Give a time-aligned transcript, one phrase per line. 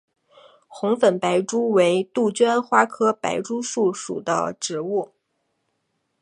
[0.67, 5.13] 红粉白珠为杜鹃花科白珠树属的植物。